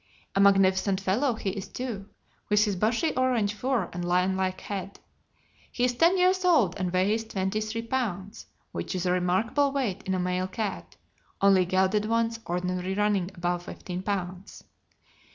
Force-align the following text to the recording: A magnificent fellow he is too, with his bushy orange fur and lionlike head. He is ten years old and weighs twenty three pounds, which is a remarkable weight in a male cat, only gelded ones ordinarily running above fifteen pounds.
A 0.33 0.39
magnificent 0.39 0.99
fellow 0.99 1.35
he 1.35 1.51
is 1.51 1.67
too, 1.67 2.09
with 2.49 2.65
his 2.65 2.75
bushy 2.75 3.15
orange 3.15 3.53
fur 3.53 3.87
and 3.93 4.03
lionlike 4.03 4.61
head. 4.61 4.99
He 5.71 5.83
is 5.83 5.93
ten 5.93 6.17
years 6.17 6.43
old 6.43 6.75
and 6.79 6.91
weighs 6.91 7.23
twenty 7.23 7.61
three 7.61 7.83
pounds, 7.83 8.47
which 8.71 8.95
is 8.95 9.05
a 9.05 9.11
remarkable 9.11 9.71
weight 9.71 10.01
in 10.07 10.15
a 10.15 10.19
male 10.19 10.47
cat, 10.47 10.95
only 11.39 11.65
gelded 11.67 12.05
ones 12.05 12.39
ordinarily 12.49 12.95
running 12.95 13.29
above 13.35 13.61
fifteen 13.61 14.01
pounds. 14.01 14.63